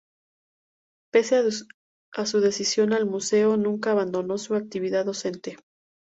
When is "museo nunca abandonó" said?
3.05-4.39